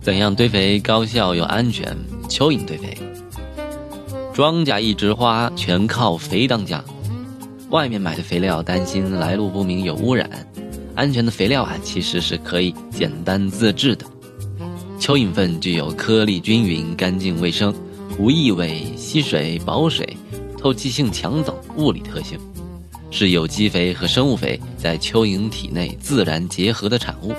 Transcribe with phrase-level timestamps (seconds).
[0.00, 1.96] 怎样堆肥高效又安全？
[2.28, 2.96] 蚯蚓堆肥，
[4.34, 6.84] 庄稼一枝花，全靠肥当家。
[7.70, 10.28] 外面买的肥料担心来路不明有污染，
[10.94, 14.04] 安全的肥料啊，其实是可以简单自制的。
[15.00, 17.74] 蚯蚓粪具有颗粒均匀、干净卫生、
[18.18, 20.16] 无异味、吸水保水、
[20.64, 22.38] 透气性强等物理特性，
[23.10, 27.34] 是有机肥和生物肥在蚯蚓体内自然结合的产物。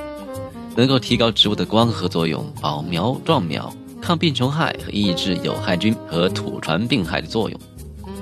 [0.75, 7.59] 能够提高植物的光合作用，保苗壮苗，抗病虫害和抑制有害菌和土传病害的作用，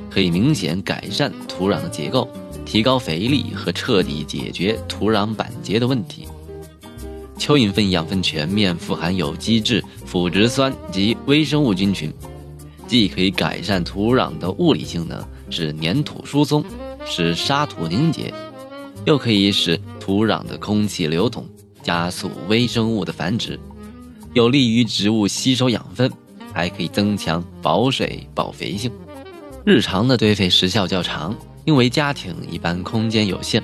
[0.09, 2.26] 可以明显改善土壤的结构，
[2.64, 6.30] 提高肥力和彻底解决土壤板结的问题。
[7.38, 12.09] 蚯蚓粪养分全面，富含有机质、腐殖酸及微生物菌群，
[12.94, 16.64] 既可以改善土壤的物理性能，使粘土疏松，
[17.04, 18.32] 使沙土凝结，
[19.04, 21.44] 又可以使土壤的空气流通。
[21.82, 23.59] 加速微生物的繁殖，
[24.36, 26.08] 有利于植物吸收养分，
[26.54, 28.92] 还可以增强保水保肥性。
[29.66, 33.64] 日常的堆肥时效较长，因为家庭一般空间有限，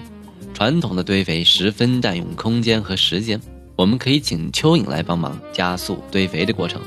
[0.55, 3.39] 传统的堆肥十分占用空间和时间。
[3.75, 6.81] 我们可以请蚯蚓来帮忙加速堆肥的过程。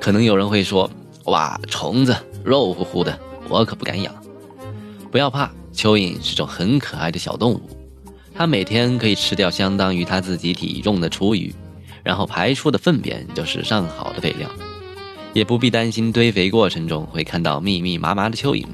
[0.00, 0.90] 可能有人会说
[1.28, 4.14] ：“哇，虫子肉乎乎的，我可不敢养。”
[5.10, 7.60] 不要怕，蚯蚓是种很可爱的小动物。
[8.34, 11.54] 它每天可以吃掉相当于它自己体重的厨余，
[12.04, 14.48] 然后排出的粪便就是上好的肥料，
[15.32, 18.66] 也不必担心堆肥过程中会看到密密麻麻的蚯蚓。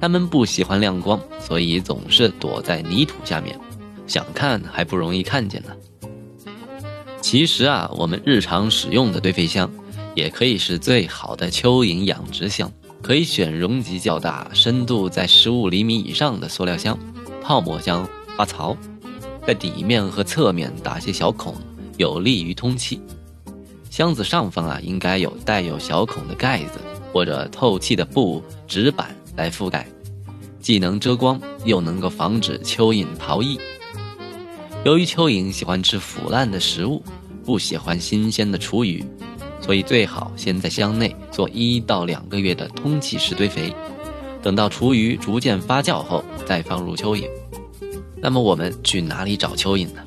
[0.00, 3.58] 它们不喜欢亮光，所以总是躲在泥土下面，
[4.06, 5.70] 想看还不容易看见呢。
[7.20, 9.70] 其实啊，我们日常使用的堆肥箱，
[10.18, 16.98] 也可以是最好的蚯蚓养殖箱，可以选容积较大、深度在十五厘米以上的塑料箱、
[17.40, 18.04] 泡沫箱、
[18.36, 18.76] 花槽。
[19.46, 21.54] 在底面和侧面打些小孔，
[21.98, 23.00] 有利于通气。
[23.88, 26.80] 箱子上方啊，应该有带有小孔的盖子
[27.12, 29.86] 或者透气的布纸板来覆盖，
[30.60, 33.56] 既能遮光，又能够防止蚯蚓逃逸。
[34.84, 37.00] 由于蚯蚓喜欢吃腐烂的食物，
[37.44, 39.04] 不喜欢新鲜的厨余，
[39.60, 43.72] 所以最好先在箱内做一到两个月的通气式堆肥，
[44.42, 47.28] 等到厨余逐渐发酵后，再放入蚯蚓。
[48.16, 50.02] 那么我们去哪里找蚯蚓呢？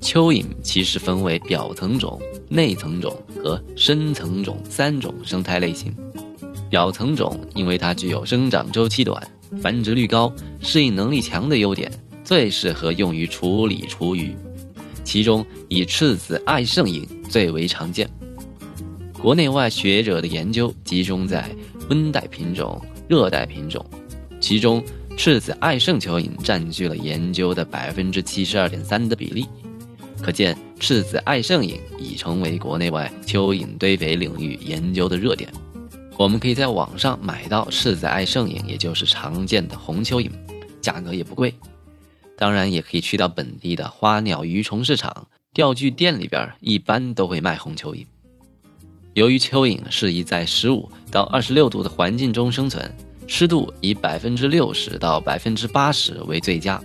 [0.00, 5.92] 蚯蚓其实分为表层种、内层种和深层种三种生态类型。
[6.70, 9.26] 表层种因为它具有生长周期短、
[9.60, 11.90] 繁殖率高、适应能力强的优点，
[12.22, 14.36] 最适合用于处理厨余。
[15.02, 18.08] 其中以赤子爱胜蝇最为常见。
[19.20, 21.50] 国内外学者的研究集中在
[21.90, 23.84] 温带品种、热带品种，
[24.40, 24.82] 其中。
[25.16, 29.48] 赤子爱胜蚯蚓占据了研究的百分之七十二点三的比例，
[30.22, 35.52] 可见赤子爱胜蚓已成为国内外蚯蚓堆肥领域研究的热点。
[36.16, 40.30] 我们可以在网上买到赤子爱胜蚓，也就是常见的红蚯蚓，
[40.80, 41.52] 价格也不贵。
[42.36, 48.06] 当然，也可以去到本地的花鸟鱼虫市场、钓具店里边，一般都会卖红蚯蚓。
[49.18, 52.88] 由于蚯蚓适宜在十五到二十六度的环境中生存。
[53.26, 56.80] 湿度以百分之六十到百分之八十为最佳。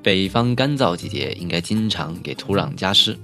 [0.00, 3.18] 北方干燥季节应该经常给土壤加湿。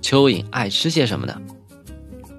[0.00, 1.38] 蚯蚓爱吃些什么呢？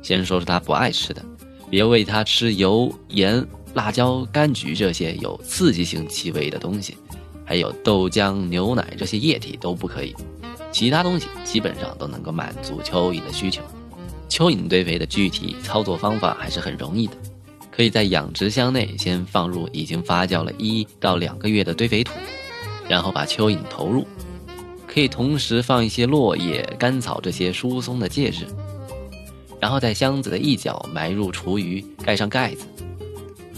[0.01, 1.24] 先说说它不爱吃的，
[1.69, 3.45] 别喂它吃油、盐、
[3.75, 6.97] 辣椒、柑橘这些有刺激性气味的东西，
[7.45, 10.16] 还有豆浆、牛奶这些液体都不可以。
[10.72, 13.62] 其他东西基本上都能够满足蚯蚓的需求。
[14.33, 17.13] 蚯蚓堆肥的具体操作方法还是很容易的。
[17.69, 22.13] 可以在养殖箱内先放入已经发酵了一到两个月的堆肥土，
[22.89, 24.07] 然后把蚯蚓投入。
[24.88, 28.47] 可以同时放一些落叶、干草这些疏松的介质，
[29.59, 32.65] 然后在箱子的一角埋入厨余，盖上盖子。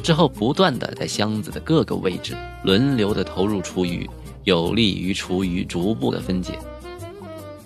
[0.04, 2.36] 之后不断的在箱子的各个位置
[2.66, 4.10] 轮流的投入厨余，
[4.44, 6.60] 有利于厨余逐步的分解。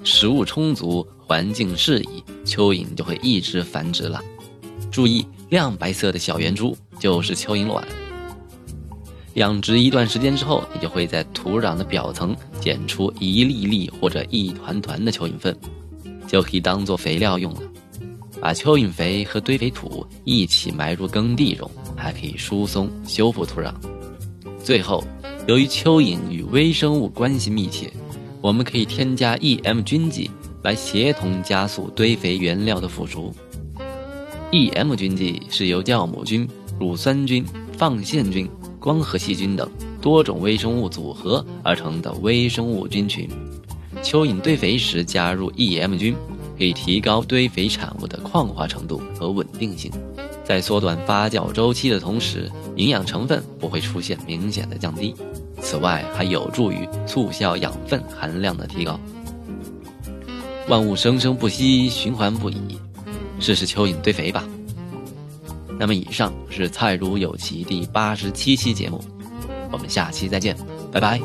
[0.03, 4.19] 食物充足，环境适宜，蚯蚓就会一直繁殖了。
[4.89, 5.23] 注意。
[5.49, 7.83] 亮白色的小圆珠就是蚯蚓卵。
[9.33, 15.57] 养殖一段时间之后，你就会在土壤的表层捡出一粒粒或者一团团的蚯蚓粪，
[16.27, 17.61] 就可以当做肥料用了。
[18.39, 23.73] 把蚯蚓肥和堆肥土一起埋入耕地中，还可以疏松修复土壤。
[24.63, 25.03] 最后，
[25.47, 27.91] 由于蚯蚓与微生物关系密切，
[28.39, 30.29] 我们可以添加 EM 菌剂
[30.63, 33.33] 来协同加速堆肥原料的腐熟。
[34.51, 36.47] E.M 菌剂是由酵母菌、
[36.79, 37.45] 乳酸菌、
[37.77, 39.69] 放线菌、光合细菌等
[40.01, 43.29] 多种微生物组合而成的微生物菌群。
[44.01, 46.15] 蚯蚓堆肥时加入 EM 菌，
[46.57, 49.91] 可以提高堆肥产物的矿化程度和稳定性，
[50.43, 55.13] 在缩短发酵周期的同时，营养成分不会出现明显的降低。
[55.61, 58.97] 此外，还有助于促效养分含量的提高。
[60.69, 62.79] 万物生生不息，循环不已，
[63.39, 64.47] 试试蚯蚓堆肥吧。
[65.79, 69.03] 那么，以上是《菜如有奇》第八十七期节目，
[69.71, 70.55] 我们下期再见，
[70.91, 71.19] 拜拜。